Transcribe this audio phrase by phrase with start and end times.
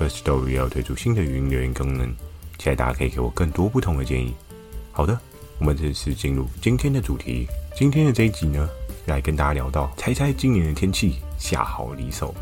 [0.00, 2.06] First Story 要推出新的语音留言功能，
[2.56, 4.34] 期待大家可以给我更多不同的建议。
[4.92, 5.20] 好的，
[5.58, 7.46] 我们正式进入今天的主题。
[7.76, 8.66] 今天的这一集呢，
[9.04, 12.34] 来跟大家聊到，猜猜今年的天气下好离手。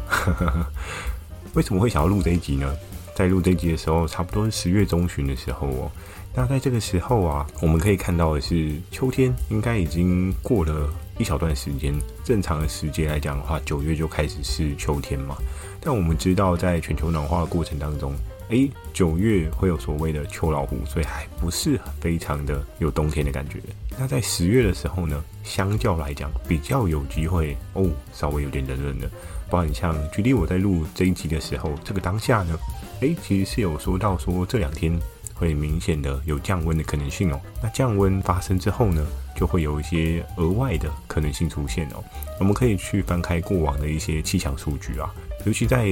[1.54, 2.72] 为什么会想要录这一集呢？
[3.12, 5.90] 在录这一集的时候，差不多是十月中旬的时候哦。
[6.34, 11.92] 那在这个时候啊，我们可以看到的是，秋天应该已经过了一小段时间。
[12.24, 15.36] 正常的时间来讲的话，九月就开始是秋天嘛。
[15.80, 18.14] 但我们知道，在全球暖化的过程当中，
[18.50, 23.58] 诶，九月会有所谓的秋老虎，所以还不是非常的有冬天的感觉。
[23.98, 29.10] 那在十月的时候呢，相较来讲比较有机会哦，稍微有点冷冷的。
[29.50, 32.56] 包括像举例我在录这一集的时候，这个当下呢，
[33.00, 34.96] 诶，其实是有说到说这两天
[35.38, 37.40] 会明显的有降温的可能性哦。
[37.62, 42.02] 那降温发生之后呢，就会有一些额外的可能性出现哦。
[42.40, 45.08] 我们可以去翻开过往的一些气象数据啊。
[45.46, 45.86] 尤其在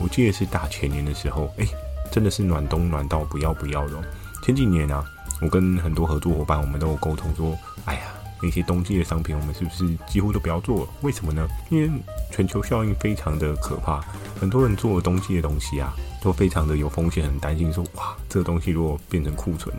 [0.00, 1.66] 我记得是大前年的时候，哎，
[2.10, 4.00] 真的是暖冬暖到不要不要的。
[4.44, 5.04] 前几年啊，
[5.42, 8.00] 我跟很多合作伙伴，我们都有沟通说，哎呀，
[8.40, 10.88] 那些冬季的商品，我们是不是几乎都不要做了？
[11.02, 11.46] 为什么呢？
[11.68, 11.90] 因为
[12.30, 14.00] 全球效应非常的可怕，
[14.40, 15.92] 很多人做冬季的东西啊，
[16.22, 19.74] 都非常的有风险，很担心说，哇，这个东西如果变成库存，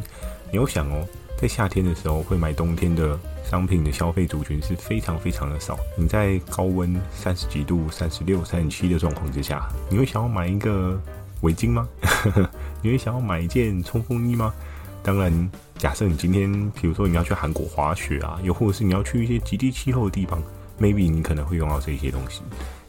[0.52, 1.06] 你要想哦。
[1.42, 3.18] 在夏天的时候，会买冬天的
[3.50, 5.80] 商品的消费族群是非常非常的少。
[5.96, 11.02] 你在高温三十几度、三十六、三十七的状况之下，你会想要买一个
[11.40, 11.88] 围巾吗？
[12.84, 14.54] 你会想要买一件冲锋衣吗？
[15.02, 20.44] 当然，假设你今天，比如说你要去韩国滑雪啊，又或者是你要去一些极地气候的地方
[20.78, 22.42] ，maybe 你可能会用到这些东西。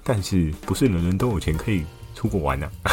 [0.02, 1.84] 但是，不是人人都有钱可以
[2.16, 2.90] 出国玩呢、啊？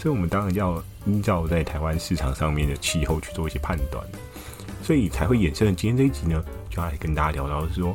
[0.00, 4.02] 所以，我们当然要依照在台湾市场上面的气候去做一些判断。
[4.82, 7.94] 所以才会衍生今天这一集呢，就要来跟大家聊聊，是说，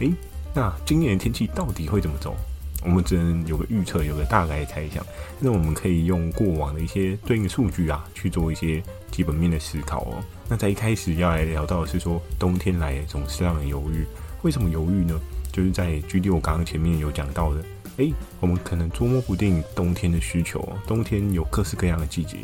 [0.00, 0.12] 诶，
[0.54, 2.36] 那今年的天气到底会怎么走？
[2.84, 5.02] 我们只能有个预测，有个大概的猜想。
[5.40, 10.22] 那我们可以用过往的一些对应的数据啊，去做一些基本面的思考哦。
[10.50, 14.04] 那在一开始要来聊到的是说，冬天来总是让人犹豫。
[14.42, 15.18] 为什么犹豫呢？
[15.50, 17.64] 就是在 GD 我刚刚前面有讲到的，
[17.96, 20.66] 诶，我们可能捉摸不定冬天的需求。
[20.86, 22.36] 冬天有各式各样的季节，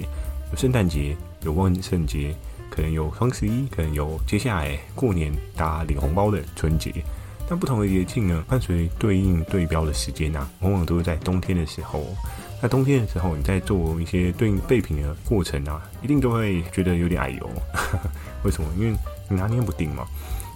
[0.50, 2.34] 有圣诞节，有万圣节。
[2.74, 6.90] 可能有双十一，可能有接下来过年大家领红包的春节，
[7.46, 12.02] 但不同的节庆呢，伴随对应对标的时间啊，往往都是在冬天的时候。
[12.62, 17.50] 那冬天的时候，你在做一些对应备品的过程啊，一定都会觉得有点矮油。
[18.42, 18.68] 为什么？
[18.78, 18.96] 因为
[19.28, 20.06] 你拿捏不定嘛。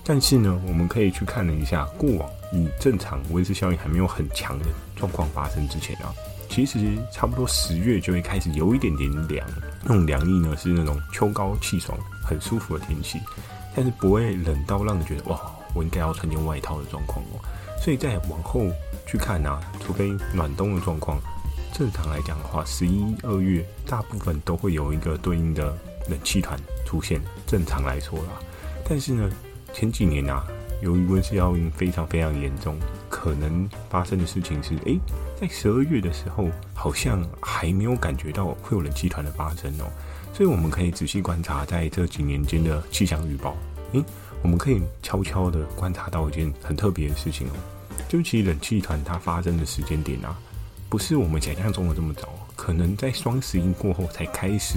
[0.09, 6.15] 但是呢，我们可以去看了一下过往，以正常温室效应还没有很强的状况发生之前啊。
[6.49, 6.79] 其实
[7.13, 9.45] 差不多十月就会开始有一点点凉，
[9.83, 13.21] 那种凉意呢是那种秋高气爽、很舒服的天气，
[13.75, 15.41] 但是不会冷到让你觉得哇，
[15.75, 17.43] 我应该要穿件外套的状况哦。
[17.83, 18.65] 所以再往后
[19.07, 21.19] 去看啊，除非暖冬的状况，
[21.73, 25.77] 正常来讲的话，十一二月大部分都会有一个对应的
[26.09, 27.21] 冷气团出现。
[27.45, 28.39] 正常来说啦，
[28.89, 29.29] 但是呢，
[29.77, 30.43] 前几年啊。
[30.83, 32.79] 由于温室效应非常非常严重，
[33.09, 34.99] 可能发生的事情是，诶，
[35.41, 39.85] 在十二月的时候，好像还没有感觉到会有冷气团的发生哦。
[40.35, 43.57] 所以我们可以仔细观察在这几年间的气象预报，
[43.93, 44.05] 诶，
[44.43, 47.53] 我们可以悄悄地观察到一件很特别的事情哦，
[48.07, 50.39] 就其实冷气团它发生的时间点啊，
[50.91, 54.77] 不是我们想象中的这么早，可能在双十一过后才开始。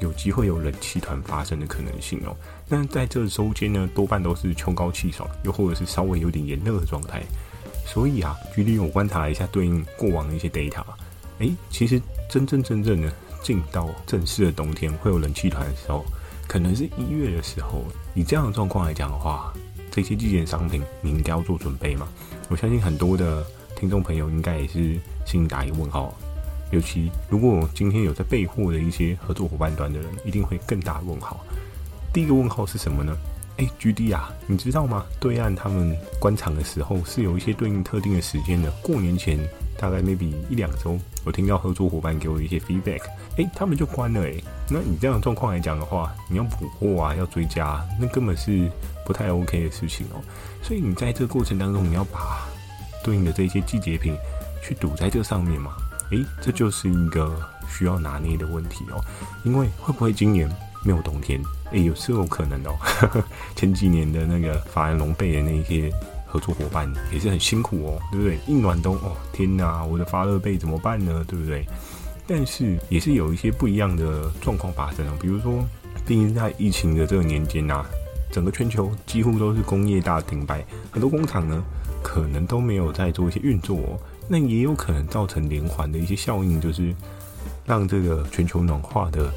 [0.00, 2.36] 有机会有冷气团发生的可能性哦。
[2.68, 7.22] 那在这周间呢，多半都是秋高气爽，又或者是稍微有点炎热的状态。
[7.86, 10.82] 所以啊，举例我观察了一下对应过往的一些 data，
[11.38, 13.10] 诶，其实真真正正的
[13.42, 16.04] 进到正式的冬天会有冷气团的时候，
[16.46, 17.84] 可能是一月的时候。
[18.14, 19.52] 以这样的状况来讲的话，
[19.90, 22.06] 这些季节商品你应该要做准备嘛？
[22.50, 26.14] 我相信很多的听众朋友应该也是心里打一个问号。
[26.70, 31.44] 尤其如果我今天有在备货的一些合作伙伴端的人，一定会更大问号。
[32.12, 33.16] 第一个问号是什么呢？
[33.56, 35.04] 诶，GD 啊，你知道吗？
[35.18, 38.70] 对岸他们关厂的时候是有一些对应特定的时间的。
[38.82, 39.36] 过年前
[39.76, 43.02] 大概 maybe 一两周，我听到合作伙伴给我一些 feedback，
[43.36, 44.42] 诶，他们就关了诶。
[44.70, 48.70] 那你这样状况来讲的话，你要补货啊，要追加，那根本是
[49.04, 50.22] 不太 OK 的事情哦。
[50.62, 52.46] 所以你在这个过程当中，你要把
[53.02, 54.16] 对应的这些季节品
[54.62, 55.72] 去堵在这上面嘛。
[56.10, 57.36] 诶，这就是一个
[57.68, 59.00] 需要拿捏的问题哦。
[59.44, 60.48] 因为会不会今年
[60.84, 61.40] 没有冬天？
[61.72, 62.76] 诶，有是有可能哦。
[63.54, 65.92] 前几年的那个法兰龙贝的那些
[66.26, 68.38] 合作伙伴也是很辛苦哦，对不对？
[68.46, 71.24] 一暖冬哦，天哪，我的发热贝怎么办呢？
[71.28, 71.66] 对不对？
[72.26, 75.64] 但是也是有一些不一样的状况发生哦，比如说，
[76.06, 77.84] 毕竟在疫情的这个年间呐，
[78.30, 81.64] 整个全球几乎都是工业大停摆，很多工厂呢
[82.02, 86.94] 可能都没有在做一些运作哦，那也有可能造成连环的一些效应，就是
[87.64, 89.32] 让这个全球暖化的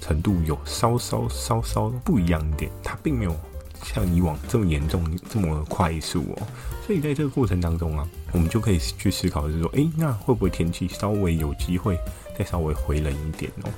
[0.00, 3.36] 程度有稍稍稍稍不一样一点，它并没有
[3.84, 6.42] 像以往这么严重、这么快速哦。
[6.84, 11.96] 所以在这个过程当中啊，我们就可以去思考，就是说，诶，那会不会天气稍微有机会
[12.36, 13.70] 再稍微回冷一点哦？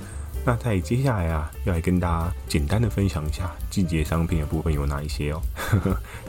[0.43, 5.41] 那在接下来啊，要来跟大家简单的分享一下季节商品的部分有哪一些哦。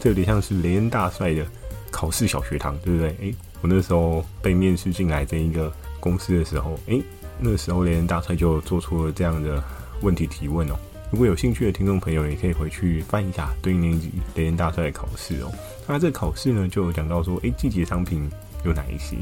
[0.01, 1.47] 这有点像是雷恩大帅的
[1.91, 3.09] 考试小学堂，对不对？
[3.21, 7.03] 诶，我那时候被面试进来这一个公司的时候，诶，
[7.39, 9.63] 那时候雷恩大帅就做出了这样的
[10.03, 10.77] 问题提问哦。
[11.11, 15.53] 如果有兴趣的听众朋友，也可以回去翻一下对应年级雷恩大帅的考试哦。
[15.87, 18.29] 那这考试呢，就有讲到说，诶，季节商品
[18.65, 19.17] 有哪一些？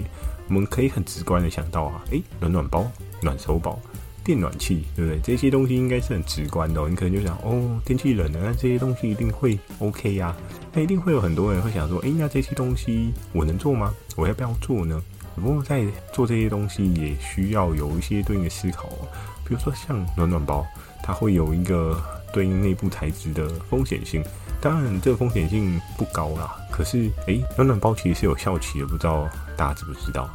[0.49, 2.91] 我们可以很直观的想到啊，诶，暖暖包、
[3.21, 3.79] 暖手宝、
[4.25, 5.21] 电暖器，对不对？
[5.21, 6.89] 这些东西应该是很直观的。
[6.89, 10.35] 你可能就想，哦，天气冷了，那这些东西一定会 OK 呀。
[10.73, 13.95] 那一定会有很多人会想说，诶，那这些东西我能做吗？
[14.17, 15.01] 我要不要做呢？
[15.37, 19.09] 不过在做这些东西也需要有一些对应的思考哦。
[19.45, 20.65] 比如说像暖暖包，
[21.03, 22.01] 它会有一个
[22.33, 24.25] 对应内部材质的风险性。
[24.61, 26.57] 当然，这个风险性不高啦。
[26.71, 30.31] 可是，哎，暖暖包其实是有效期的，不知道大家知不知道？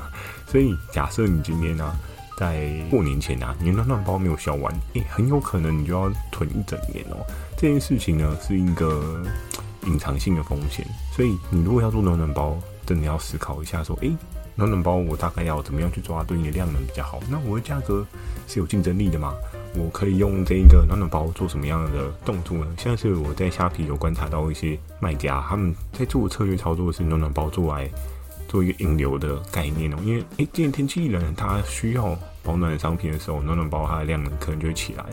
[0.48, 1.94] 所以，假设你今天呢、
[2.36, 7.24] 在过年前啊，你暖暖包没有销完，哎，很有可能你就要囤一整年哦。
[7.56, 9.22] 这件事情呢，是一个
[9.86, 10.84] 隐藏性的风险。
[11.12, 14.10] 所以，你如果要做暖暖包，真的要思考一下，说，哎，
[14.56, 17.20] 暖暖包我大概要怎么样去抓对应的量能比较好？
[17.30, 18.04] 那我的价格
[18.46, 19.34] 是有竞争力的吗？
[19.76, 22.66] 我可以用这一个暖暖包做什么样的动作呢？
[22.78, 27.90] 像是我在虾皮有观察到一些卖家，他们在做策略操作是暖暖包做来
[28.54, 29.96] 做一个引流的概念哦。
[30.04, 35.04] 因为诶，今天天气冷，它需要保暖的商品的时候，暖暖包它的量能可能就会起来。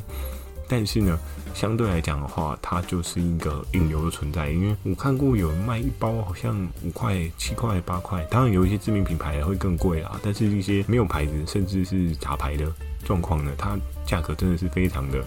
[0.67, 1.19] 但是呢，
[1.55, 4.51] 相对来讲的话，它就是一个引流的存在。
[4.51, 10.19] 因为我看过有卖一包好像五块、七块、八块，当然有一些知名品牌的会更贵啦。
[10.23, 12.71] 但是一些没有牌子，甚至是杂牌的。
[13.03, 15.25] 状况呢，它价格真的是非常的，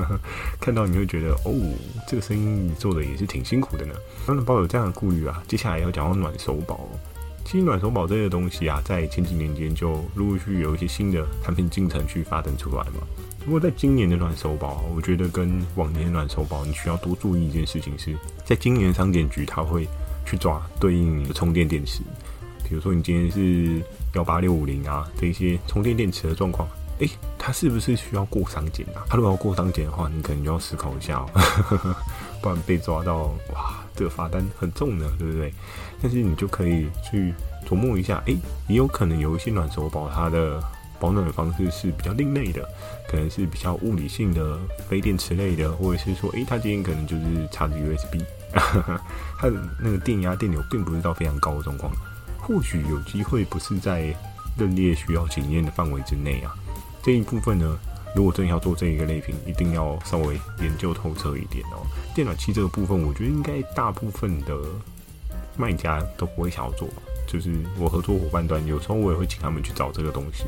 [0.60, 1.54] 看到你会觉得哦，
[2.06, 3.94] 这个生意做的也是挺辛苦的呢。
[4.26, 6.86] 暖暖包有这样的顾虑啊，接下来要讲到暖手宝。
[7.44, 13.06] 其实暖手宝这些东西啊，在前几年间就陆陆续有一些新的产品进程去发展出来嘛。
[13.44, 19.86] 不过在今年的暖手宝，我觉得跟往年暖手宝，你需要多注意一件事情是，在今年商检局它会
[20.24, 22.00] 去抓对应你的充电电池，
[22.66, 26.66] 比如说你今天是幺八六五零啊，这些充电电池的状况。
[27.00, 29.02] 诶，它是不是需要过商检啊？
[29.08, 31.28] 它如果要过商检的话，你可能就要思考一下哦，
[32.44, 35.50] 不然被抓到，哇，这个罚单很重的，对不对？
[36.02, 37.32] 但是你就可以去
[37.66, 38.36] 琢磨一下，诶，
[38.68, 40.62] 也有可能有一些暖手宝，它的
[41.00, 42.68] 保暖的方式是比较另类的，
[43.08, 48.20] 可能是比较物理性的非电池类的，或者是说，诶，它今天可能就是插着 USB，
[49.38, 51.90] 它的那个电压电流并不是到非常高的状况，
[52.38, 54.14] 或许有机会不是在
[54.58, 56.54] 认列需要检验的范围之内啊。
[57.02, 57.78] 这一部分呢，
[58.14, 61.84] 如果真的要做这一个类品，一定要稍微研究透彻一点哦。
[62.14, 64.56] 电暖器这个部分，我觉得应该大部分的
[65.56, 66.88] 卖家都不会想要做。
[67.26, 70.44] 就是我合作伙伴端，有时候我也会请他们去找这个东西，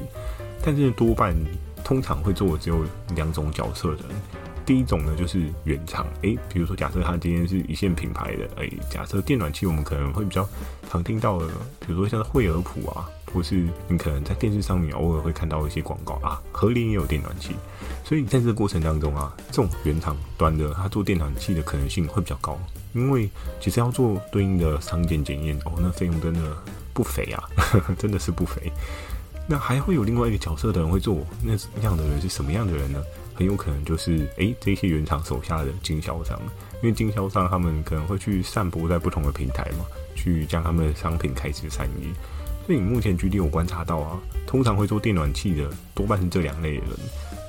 [0.63, 1.35] 但是多半
[1.83, 4.05] 通常会做的只有两种角色的。
[4.67, 10.47] 第一种呢，就是原厂，诶，比如说假设它今天是一线品牌的，诶，假设电暖器，我们可能会比较
[10.91, 11.47] 常听到的，
[11.79, 13.09] 比如说像惠而浦啊。
[13.35, 17.55] 或是你可能在电视上面偶尔会看到一些广告啊，和林也有电暖器，
[18.03, 22.59] 所以在这个过程当中啊，这种原厂端的它做电暖器的可能性会比较高，
[22.95, 23.29] 因为
[23.61, 26.41] 其实要做对应的商检检验哦，那费用真的
[26.95, 27.45] 不菲啊，
[27.99, 28.73] 真的是不菲。
[29.47, 33.03] 那还会有另外一个角色的人会做，那样的人是什么样的人呢？
[33.37, 36.41] 很有可能就是诶、这些原厂手下的经销商，
[36.83, 42.09] 因为经销商他们可能会去散播在不同的平台嘛，去将他们的商品开始散叶。
[42.67, 46.85] 所以你目前距离我观察到啊，通常会做电暖器的多半是这两类人。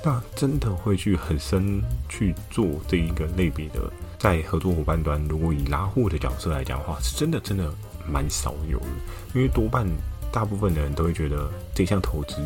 [0.04, 3.80] 那真的会去很深去做这一个类别的，
[4.16, 7.68] 在合作伙伴端，如果以拉货的角色来讲的话，是真的真的
[8.08, 8.86] 蛮少有的。
[9.34, 9.84] 因为多半
[10.30, 12.36] 大部分的人都会觉得这项投资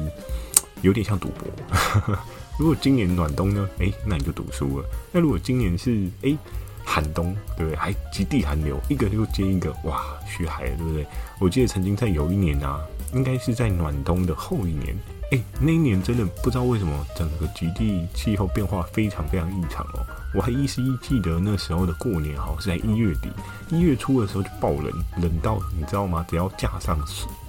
[0.81, 2.17] 有点像赌博。
[2.59, 4.87] 如果今年暖冬呢，诶，那你就赌输了。
[5.11, 6.37] 那如果今年是诶。
[6.85, 7.77] 寒冬，对不对？
[7.77, 11.07] 还极地寒流，一个又接一个，哇，雪海，对不对？
[11.39, 12.81] 我记得曾经在有一年啊，
[13.15, 14.93] 应该是在暖冬的后一年，
[15.31, 20.05] 哎，那一年真的不知道为什么整个极地气候变化非常非常异常哦。
[20.35, 23.31] 我还依稀记得那时候的过年，好像是在一月底，
[23.71, 26.27] 一月初的时候就爆冷，冷到你知道吗？
[26.29, 26.99] 只要架上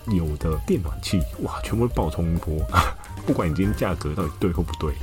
[0.10, 2.64] 有的电暖气，哇，全部爆冲一波。
[3.26, 4.94] 不管你今天价格到底对或不对，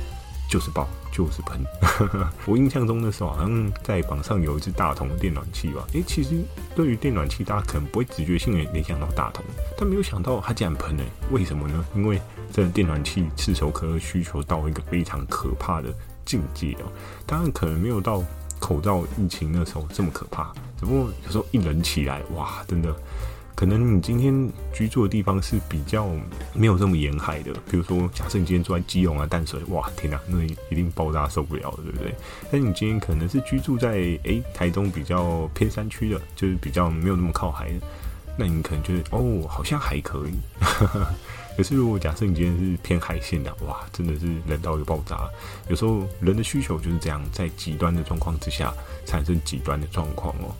[0.49, 1.59] 就是爆，就是喷。
[2.45, 5.85] 我印象中的时候，好像在榜上有一只大同的电暖器吧？
[5.93, 6.41] 诶，其实
[6.75, 9.43] 对于电暖器，大家可能不会直觉性的联想到大同，
[9.77, 11.85] 但没有想到它竟然喷诶，为什么呢？
[11.95, 15.93] 因为这电暖器炙手可热需求到一个非常可怕的。
[16.23, 16.85] 境界哦，
[17.25, 18.23] 当然可能没有到
[18.59, 22.95] 口罩疫情那时候这么可怕，只不过有时候一冷起来，哇，真的，
[23.55, 26.09] 可能你今天居住的地方是比较
[26.53, 32.15] 没有这么沿海的，比如说，假设你今天住在基隆啊、淡水，哇，天哪，那一定爆炸受不了的，对不对？
[32.51, 33.91] 但你今天可能是居住在
[34.23, 37.85] 诶台中比较偏山区的，就是比较没有那么靠海的，
[38.35, 40.33] 那你可能觉得哦，好像还可以。
[41.57, 45.29] 可是，如果假设你今天是偏海线的，哇，真的是冷到一个爆炸。
[45.67, 48.73] 有时候人的需求就是这样，在极端的状况之下
[49.05, 50.55] 产生极端的状况哦。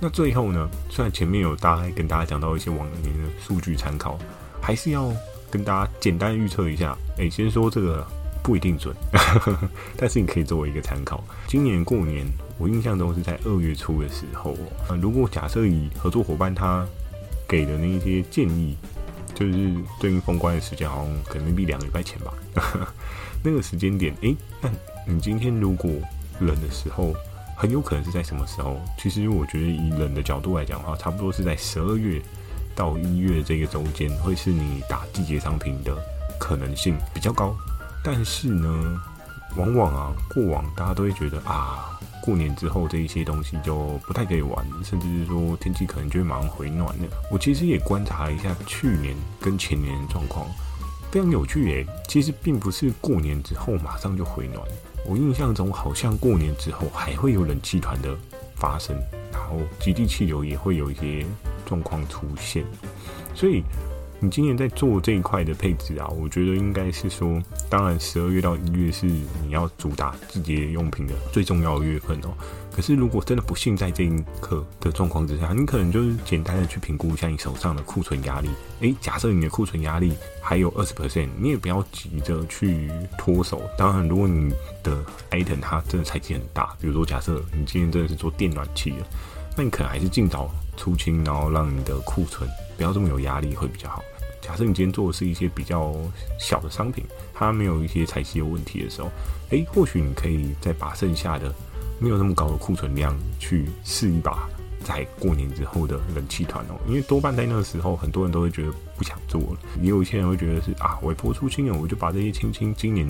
[0.00, 4.18] 那最后呢，虽然前面有大概跟大家讲到一些往年的数据参考，
[4.60, 5.12] 还是要
[5.50, 6.96] 跟大家简单预测一下。
[7.16, 8.06] 诶，先说这个
[8.42, 8.94] 不一定准，
[9.96, 11.24] 但是你可以作为一个参考。
[11.46, 12.26] 今年过年，
[12.58, 14.52] 我印象中是在二月初的时候
[14.88, 14.96] 哦。
[15.00, 16.86] 如果假设以合作伙伴他
[17.48, 18.76] 给的那一些建议。
[19.34, 19.52] 就是
[20.00, 22.32] 对应封关的时间，好像可能比两个礼拜前吧。
[23.44, 24.70] 那个时间点，诶、那
[25.06, 25.90] 你今天如果
[26.40, 27.14] 冷的时候，
[27.56, 28.78] 很有可能是在什么时候？
[28.98, 32.20] 其实我觉得以冷的角度来讲的话，差不多是在十二月
[32.74, 35.96] 到一月这个中间，会是你打季节商品的
[36.38, 37.56] 可能性比较高。
[38.04, 39.00] 但是呢，
[39.56, 41.98] 往往啊，过往大家都会觉得啊。
[42.22, 47.04] 过年之后，这一些东西就不太可以玩，甚至是说天气可能就会马上回暖了。
[47.30, 50.44] 我其实也观察了一下去年跟前年的状况，
[51.12, 51.86] 非常有趣诶。
[52.08, 54.60] 其实并不是过年之后马上就回暖，
[55.08, 58.16] 我印象中好像过年之后还会有冷气团的
[58.54, 58.96] 发生，
[59.32, 61.24] 然后极地气流也会有一些
[61.64, 62.64] 状况出现，
[63.34, 63.62] 所以。
[64.26, 67.40] 你今年在做这一块的配置啊，我觉得应该是说，
[67.70, 72.34] 当然十二月到一月是你要主打季节用品的最重要的月份哦。
[72.72, 78.48] 可是如果真的不幸在这一刻的状况之下，你可能就是简单的去评估一下你手上的库存压力。
[78.80, 83.62] 诶，假设你的库存压力还有二十 percent，你也不要急着去脱手。
[83.78, 84.52] 当然，如果你
[84.82, 89.06] 的 item 它真的财气很大，比如说假设你今天真的是做电暖器的，
[89.56, 92.50] 那你可能还是尽早出清，然后让你的库存。
[92.76, 94.02] 不要这么有压力会比较好。
[94.46, 95.92] 假设你今天做的是一些比较
[96.38, 99.10] 小的商品，它没有一些采气的问题的时候，
[99.50, 101.52] 诶，或许你可以再把剩下的
[101.98, 104.48] 没有那么高的库存量去试一把，
[104.84, 106.78] 在过年之后的冷气团哦。
[106.86, 113.04] 因为多半在那个时候，很多人都会觉得不想做了，也有一些人会觉得是啊，我一波出新年，我就把这些清清，今年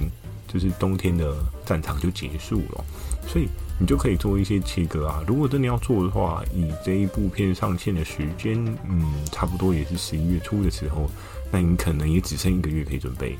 [0.46, 1.34] 就是冬天的
[1.64, 2.84] 战场就结束了，
[3.26, 3.48] 所以。
[3.78, 5.22] 你就可以做一些切割啊。
[5.26, 8.56] 如果真的要做的话，以这一部片上线的时间，
[8.88, 11.10] 嗯，差不多也是十一月初的时候，
[11.50, 13.36] 那你可能也只剩一个月可以准备，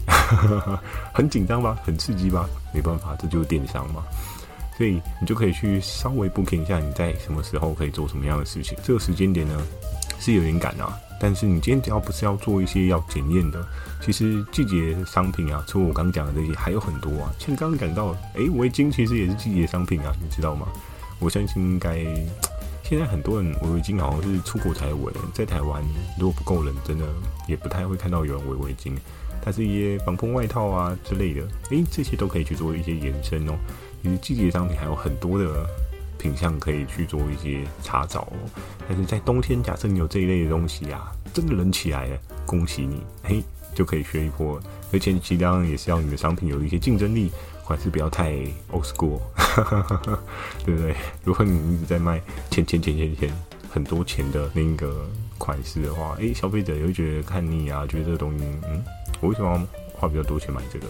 [1.10, 2.46] 很紧张吧，很刺激吧？
[2.74, 4.04] 没办法，这就是电商嘛。
[4.76, 8.76] 所以你就可以去稍微 booking 一下你在什么时候可以做什么样的事情。
[8.84, 9.58] 这个时间点呢，
[10.20, 10.94] 是有点赶啊。
[11.20, 13.66] 但是你今天只要不是要做一些要检验的，
[14.02, 17.32] 其实季节商品啊，除了我刚刚讲的这些，还有很多啊。
[17.38, 20.66] 像刚刚讲到，哎，围巾其实也是季节商品啊，你知道吗？
[21.18, 22.04] 我相信应该
[22.82, 25.82] 现在很多人围围巾好像是出国才围，在台湾
[26.18, 27.06] 如果不够冷，真的
[27.48, 28.92] 也不太会看到有人围围巾。
[29.42, 33.54] 它是一些防风外套啊之类的，哎，这些都可以去做一些延伸哦。
[34.02, 35.66] 其实季节商品还有很多的。
[36.18, 38.36] 品相可以去做一些查找哦，
[38.88, 43.42] 但是在冬天，假设你有这一类的东西啊，真的冷起来了，恭喜你，嘿，
[43.74, 44.60] 就可以学一波。
[44.92, 47.30] 而且其实当然也是要你的商品有一些竞争力，
[47.64, 48.32] 款式不要太
[48.70, 49.20] old school，
[50.64, 50.94] 对不对？
[51.24, 52.20] 如果你一直在卖
[52.50, 53.32] 钱钱钱钱钱
[53.68, 55.08] 很多钱的那个
[55.38, 58.84] 款式的话，诶，消费者也会觉得看腻啊，觉得这个东西，嗯，
[59.20, 59.60] 我为什么要
[59.92, 60.86] 花比较多钱买这个？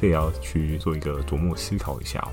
[0.00, 2.30] 这也要去做一个琢磨思考一下哦。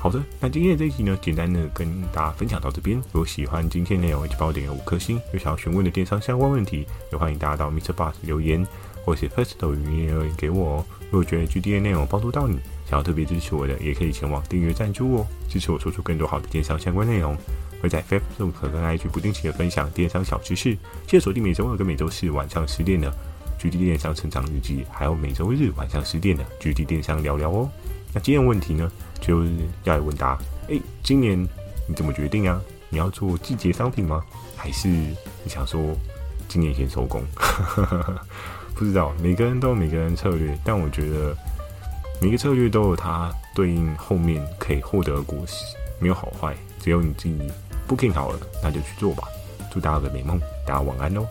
[0.00, 2.96] 好的，那今天的这一集呢，简单的跟大家分享到这边。
[3.12, 5.20] 如果喜欢今天内容，就帮我点个五颗星。
[5.32, 7.92] 有想要询问的电商相关问题，也欢迎大家到 Mr.
[7.92, 8.64] Bus 留言，
[9.04, 10.86] 或是 Firstory 语音留言给我哦。
[11.10, 17.36] 如果觉得 GDA 内容帮助到你，想要特别支持我的，也可以前往订阅赞助哦，支持我说出更多好的电商相关内容。
[17.82, 20.74] 会在 Facebook 和 IG 不定期的分享电商小知识，
[21.06, 23.12] 记得锁定每周二跟每周四晚上十点的
[23.58, 27.68] GD 电商成长日记，还有每周日晚上十点的 GD 电商聊聊哦。
[28.12, 29.50] 那今天的问题呢，就是
[29.84, 30.38] 要来问答。
[30.68, 31.40] 诶，今年
[31.86, 32.60] 你怎么决定啊？
[32.90, 34.24] 你要做季节商品吗？
[34.56, 35.80] 还是你想说
[36.48, 37.22] 今年先收工？
[38.74, 41.36] 不知道，每个人都有每个人策略，但我觉得
[42.20, 45.64] 每个策略都有它对应后面可以获得的果实，
[45.98, 47.36] 没有好坏，只有你自己
[47.88, 49.24] booking 好了，那就去做吧。
[49.70, 51.26] 祝大家有个美梦，大家晚安喽。